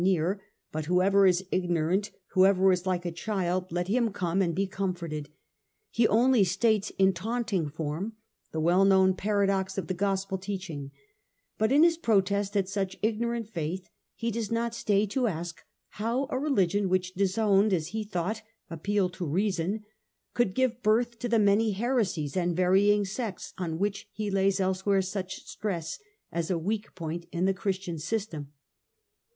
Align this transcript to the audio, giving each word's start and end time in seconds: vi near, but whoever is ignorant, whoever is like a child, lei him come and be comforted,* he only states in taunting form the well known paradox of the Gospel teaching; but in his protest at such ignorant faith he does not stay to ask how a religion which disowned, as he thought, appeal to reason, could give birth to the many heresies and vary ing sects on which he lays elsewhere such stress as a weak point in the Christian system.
vi 0.01 0.05
near, 0.13 0.41
but 0.71 0.85
whoever 0.85 1.27
is 1.27 1.45
ignorant, 1.51 2.09
whoever 2.29 2.71
is 2.71 2.87
like 2.87 3.05
a 3.05 3.11
child, 3.11 3.71
lei 3.71 3.83
him 3.83 4.11
come 4.11 4.41
and 4.41 4.55
be 4.55 4.65
comforted,* 4.65 5.29
he 5.91 6.07
only 6.07 6.43
states 6.43 6.91
in 6.97 7.13
taunting 7.13 7.69
form 7.69 8.13
the 8.51 8.59
well 8.59 8.83
known 8.83 9.13
paradox 9.13 9.77
of 9.77 9.85
the 9.85 9.93
Gospel 9.93 10.39
teaching; 10.39 10.89
but 11.59 11.71
in 11.71 11.83
his 11.83 11.97
protest 11.97 12.57
at 12.57 12.67
such 12.67 12.97
ignorant 13.03 13.47
faith 13.47 13.91
he 14.15 14.31
does 14.31 14.49
not 14.49 14.73
stay 14.73 15.05
to 15.05 15.27
ask 15.27 15.61
how 15.89 16.25
a 16.31 16.39
religion 16.39 16.89
which 16.89 17.13
disowned, 17.13 17.71
as 17.71 17.89
he 17.89 18.03
thought, 18.03 18.41
appeal 18.71 19.07
to 19.09 19.25
reason, 19.27 19.83
could 20.33 20.55
give 20.55 20.81
birth 20.81 21.19
to 21.19 21.29
the 21.29 21.37
many 21.37 21.73
heresies 21.73 22.35
and 22.35 22.55
vary 22.55 22.91
ing 22.91 23.05
sects 23.05 23.53
on 23.59 23.77
which 23.77 24.09
he 24.11 24.31
lays 24.31 24.59
elsewhere 24.59 25.03
such 25.03 25.45
stress 25.45 25.99
as 26.31 26.49
a 26.49 26.57
weak 26.57 26.95
point 26.95 27.27
in 27.31 27.45
the 27.45 27.53
Christian 27.53 27.99
system. 27.99 28.51